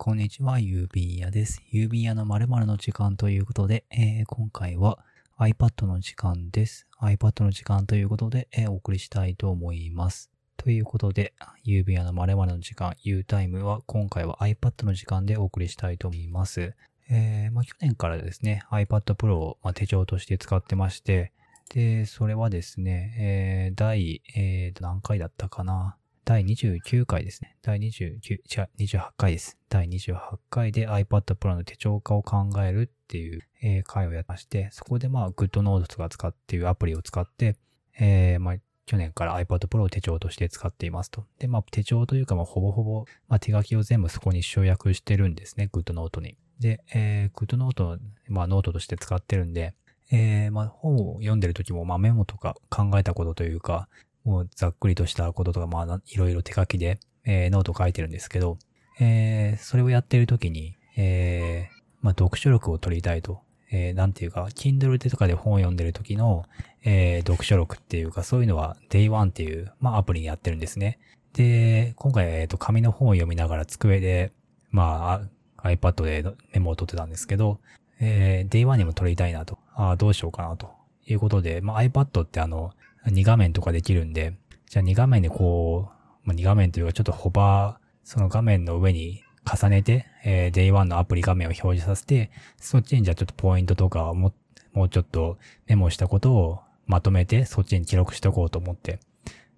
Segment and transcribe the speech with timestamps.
[0.00, 1.60] こんにちは、郵便屋です。
[1.72, 5.00] 郵便屋の〇〇の時間ということで、えー、今回は
[5.40, 6.86] iPad の時間です。
[7.00, 10.30] iPad の時間ということで、えー、お送りしたいと思います。
[10.56, 11.34] ということで、
[11.66, 16.74] 郵便屋の〇〇の時間、U タイムは今回は iPad の時間でお送りしたいと思います。
[17.10, 21.32] えー、まあ、去年からですね、iPad Pro を、まあ、手帳として使ってまして、
[21.70, 25.96] で、それはですね、えー、第、えー、何回だったかな。
[26.28, 27.56] 第29回ですね。
[27.62, 29.56] 第29、違う、28回です。
[29.70, 30.18] 第28
[30.50, 33.40] 回で iPad Pro の手帳化を考えるっていう、
[33.86, 37.56] 回をやってまして、そこでまあ GoodNotes が使っていうアプリを使って、
[37.98, 41.24] えー、まあ去年から iPad Pro を手帳として使っていますと。
[41.38, 45.70] で、まあ手帳というかまあほぼほぼ、まあ手書きを全部そこに集約してるんですね。
[45.72, 46.36] GoodNote に。
[46.60, 49.74] で、えー、GoodNote、まあノートとして使ってるんで、
[50.10, 53.88] えー、まあ本を読んでる時もまあメモとか考えたことというか、
[54.28, 58.58] もうざっくりとしたこととか、まあ、いろいろ手書きで、えー、ノート書いてるんですけど、
[59.00, 63.40] えー、それをやってるときに、えー、まあ、読書力を取りたいと。
[63.70, 66.44] えー、なんていうか、Kindle でとかで本を読んでる時の、
[66.84, 70.98] えー、読書録っていうか、そういうのは Day1 っていう、まあ、アプリにやってるんですね。
[71.34, 74.32] で、今回、えっ、ー、と、紙の本を読みながら机で、
[74.70, 75.22] ま
[75.56, 77.60] あ、iPad でメモを取ってたんですけど、
[78.00, 79.58] えー、Day1 にも取りたいなと。
[79.74, 80.70] ああ、どうしようかなと。
[81.06, 82.72] いうことで、まあ、iPad ってあの、
[83.10, 84.34] 2画面とかできるんで、
[84.68, 85.90] じゃあ2画面でこ
[86.24, 94.34] う、まあ、2画面というかちょっとホバー、その画面の上に重ねて、えー、Day1 のアプリ画面を表示させて、そっちにじゃあちょっとポイントとかも、
[94.72, 99.00] もうちょっとメモしたことをまとめて、そっちに記録しておこうと思って。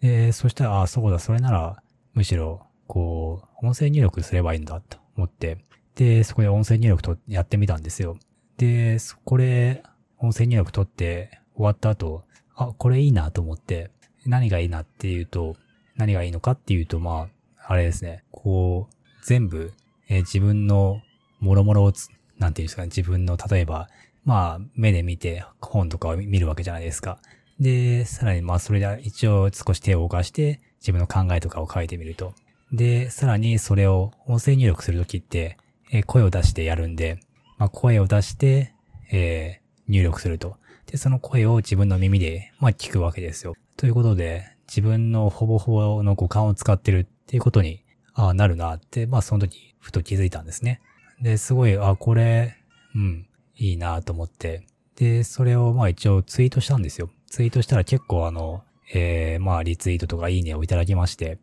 [0.00, 5.58] で、そしたら、あ、そうだ、それなら、むしろ、こう、音声入力すればいいんだと思って、
[5.94, 8.18] で、そこで音声入力とやってみたんですよ。
[8.56, 9.82] で、これ、
[10.18, 12.24] 音声入力取って終わった後、
[12.56, 13.90] あ、これいいなと思って、
[14.26, 15.56] 何がいいなっていうと、
[15.96, 19.72] 何がいいのかっていうと、まあ、あれですね、こう、全部、
[20.08, 21.00] えー、自分の
[21.40, 23.88] もろもろをつ、なんていうんですかね、自分の、例えば、
[24.24, 27.18] まあ、目で見て本とかを見るわけじゃないですか。
[27.60, 32.34] で、さらに、まあ、それで一応少し手を動かして、自分の考えとかを書いてみると。
[32.72, 35.58] で、さらにそれを音声入力するときって、
[35.90, 37.20] えー、声を出してやるんで、
[37.58, 38.74] まあ、声を出して、
[39.12, 40.56] えー、入力すると。
[40.86, 43.54] で、その声を自分の耳で、まあ、聞くわけですよ。
[43.76, 47.82] ということで、自分のほぼほぼの五感を使ってるっていうことに、
[48.14, 50.80] あ、なるなって、まあ、その時、ふと気づいたんですね。
[51.20, 52.56] で、すごい、あ、これ、
[52.94, 54.66] うん、いいなと思って。
[54.96, 57.10] で、それを、まあ、一応ツイートしたんですよ。
[57.26, 58.62] ツイートしたら結構あの、
[58.92, 61.38] えー、まあ、リツイートとかいいねをいただきまして、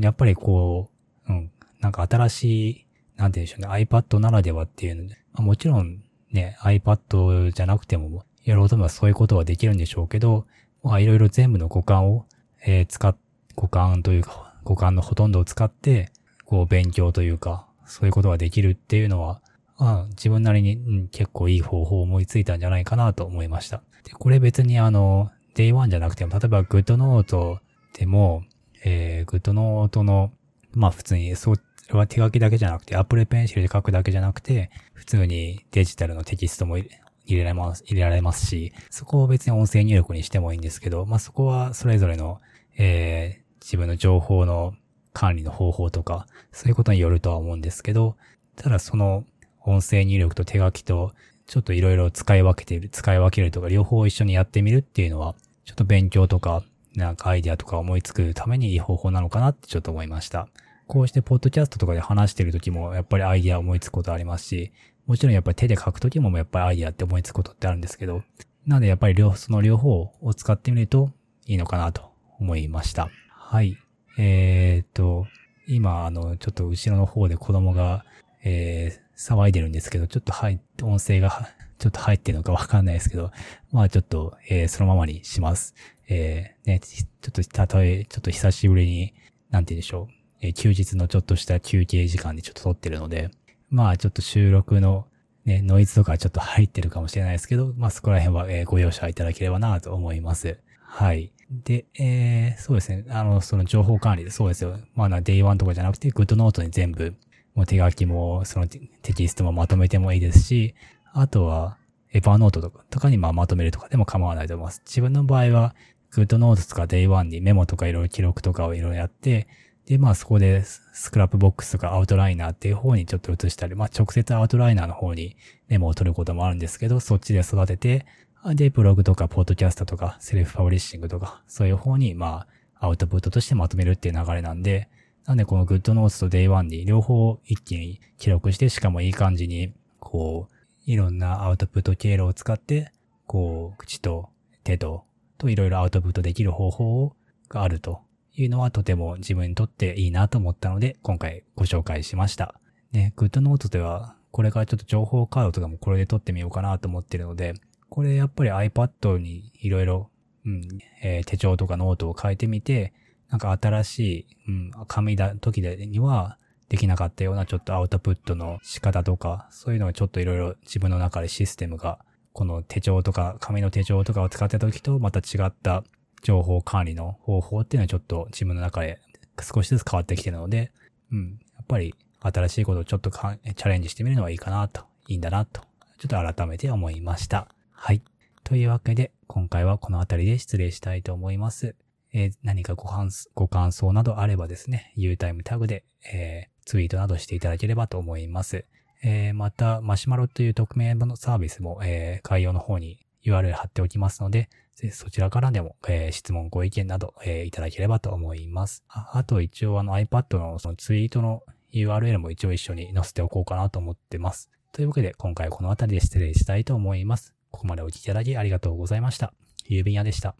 [0.00, 0.90] やっぱりこ
[1.28, 1.50] う、うん、
[1.80, 10.46] なんか新しい、なんて言うんでしょうね、iPad ならではっていうので、まあ、もちろんね、iPad じゃなくても、やろうと思えばそういうことはできるんでしょうけど、
[10.82, 12.26] まあいろいろ全部の五感を、
[12.64, 13.16] えー、使っ、
[13.56, 16.10] 五感というか、五感のほとんどを使って、
[16.44, 19.42] こう勉強というか、そういうことができるっていうのは、
[19.78, 23.82] あ自分なりに、うん、結構いい方法を思いついたんじゃないかなと思いました。
[24.04, 27.58] で、これ別にあの、Day1 じゃなくても、例えば GoodNote
[27.94, 28.44] でも、
[28.84, 30.32] えー、GoodNote の、
[30.72, 31.60] まあ普通に、それ
[31.98, 36.78] は手書きだけじゃなくて、Apple Pencil で書くだけじゃなくて、普通にデジタルのテキストも
[37.26, 42.40] 入れられます、入れられますし、そこを別に音声入力にしてもいいんですけど、まあ、そこはそれぞれの、
[42.78, 44.74] えー、自分の情報の
[45.12, 48.16] 管理の方法とか、そういうことによるとは思うんですけど、
[48.54, 49.24] ただその
[49.62, 51.12] 音声入力と手書きと、
[51.46, 56.62] ちょっといろいろ使い分けてる、使い分けるとか、両方一緒にやってみるっていうのは、ちょっと勉強とか、
[56.94, 60.48] なんかアイディアとか思いつくためにいい方法なのかなってちょっと思いました。
[60.86, 64.72] こうしてポッドキャストとかで話してる時もやっぱりアイディア思いつくことありますし、
[65.06, 68.22] もちろんやっぱり手で書くときもやっぱりアイディアって思いつくことってあるんですけど、
[68.66, 71.10] なのでやっぱり両、その両方を使ってみると
[71.46, 73.08] いいのかなと思いました。
[73.30, 73.78] はい。
[74.18, 75.26] えー、っと、
[75.68, 78.04] 今、あの、ちょっと後ろの方で子供が、
[78.42, 83.30] えー、騒いでるんですけど、ちょっとはい、音声が、ちょっと入ってるのかわかんないですけど、
[83.70, 85.74] まあちょっと、えー、そのままにします。
[86.08, 89.14] えー、ね、ちょっと、たとえ、ちょっと久しぶりに、
[89.50, 90.14] なんて言うんでしょう。
[90.40, 93.30] えー、休日のちょっとした休憩時間でちょっと撮ってるので、
[93.70, 95.06] まあちょっと収録の
[95.44, 100.58] ね、ノイズとかちょっと入ってるかもしれないですけど、まあそこら辺は、えー、ご容赦いただければなと思います。
[100.80, 101.32] はい。
[101.50, 103.04] で、えー、そうですね。
[103.08, 104.78] あの、その情報管理でそうですよ。
[104.94, 107.14] まあな、Day1 とかじゃなくて、GoodNote に全部、
[107.54, 108.80] もう手書きも、そのテ
[109.14, 110.74] キストもまとめてもいいですし、
[111.12, 111.78] あとは、
[112.12, 114.82] Evernote とかとかにまあまとめるとかでも構わないと思います。
[114.84, 115.74] 自分の場合は、
[116.12, 119.46] GoodNotes とか Day1 にメモとかいろいろ記録とかをいろいろやって、
[119.86, 125.36] で、まあそこで Scrapbox とかアウトライナーっていう方にちょっと移したり、まあ直接アウトライナーの方に
[125.68, 128.06] メモを取ることもあるんですけど、そっちで育てて、
[128.54, 132.46] で、ブログとかポッドキャストとかセルフパブリッシングとか、そういう方にま
[132.78, 134.88] あアウトプットとしてまとめるっていう流れなんで、
[135.26, 142.92] なんでこの GoodNotes と Day1 に両方一気に記録して、しかもいい感じに、こう、いろんなアウトプット経路を使って、
[143.26, 144.28] こう、口と
[144.62, 145.04] 手と、
[145.36, 147.16] といろいろアウトプットできる方法
[147.48, 148.05] があると。
[148.36, 152.60] いうのはとても自分にとっていいなと思ったので、今回ご紹介しました。
[152.92, 157.54] ね、goodnote では、これからちょっと情報カードとかもこれで撮ってみようかなと思ってるので、
[157.88, 160.10] これやっぱり iPad にいろいろ、
[160.44, 160.68] うん、
[161.02, 162.92] えー、手帳とかノートを変えてみて、
[163.30, 166.38] なんか新しい、うん、紙だ時には
[166.68, 171.98] できなかったようなちょっとアウトプットの仕方とか、そういうのをちょっといろいろ自分の中でシステムが、
[172.32, 175.84] この手帳とか、紙の手帳とかを使った時とまた違った
[176.22, 179.00] 情報管理の方法っていうのはちょっと自分の中で
[179.42, 180.72] 少しずつ変わってきてるので、
[181.12, 185.60] うん、やっぱり新しいことをちょっとチャレンジしてみるのはいいかなと、いいんだなと、
[185.98, 187.48] ちょっと改めて思いました。
[187.72, 188.02] はい。
[188.44, 191.74] というわけで、今回はこの辺りで失礼したいと思います。
[192.12, 192.88] えー、何かご
[193.34, 198.64] ご感想などあればですね、Utime タグで、えー、ツイートなどしていただければと思います。
[199.02, 208.84] えー、また、マシュマロという匿名のサービスも、えー、概要の方に URL 貼っておきますので、ぜひそちらからでも、えー、質問、ご意見など、えー、いただければと思います。
[208.88, 211.42] ああと一応あの iPad のそのツイートの
[211.72, 214.50] URL も一応一緒に載せておこうかなと思ってます。
[214.72, 217.34] というわけで今回はこの辺りで失礼したいと思います。
[217.50, 219.32] ここまでお聴きいただきありがとうございました。
[219.68, 220.34] 郵便屋でした。